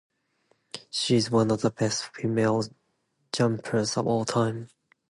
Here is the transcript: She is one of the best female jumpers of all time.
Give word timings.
She 0.89 1.15
is 1.15 1.29
one 1.29 1.51
of 1.51 1.61
the 1.61 1.69
best 1.69 2.05
female 2.15 2.63
jumpers 3.31 3.97
of 3.97 4.07
all 4.07 4.25
time. 4.25 4.69